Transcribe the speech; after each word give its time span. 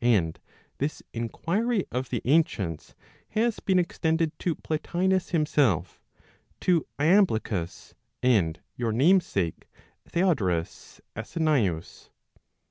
And 0.00 0.40
this 0.78 1.02
inquiry 1.12 1.84
of 1.92 2.08
the 2.08 2.22
ancients 2.24 2.94
has 3.28 3.60
been 3.60 3.78
extended 3.78 4.32
to 4.38 4.54
Plotinus 4.54 5.28
himself, 5.32 6.00
to 6.60 6.86
Iamblichus, 6.98 7.94
and 8.22 8.58
your 8.76 8.94
name¬ 8.94 9.20
sake 9.22 9.66
fTheodorus 10.10 11.02
Asinaeus]. 11.14 12.08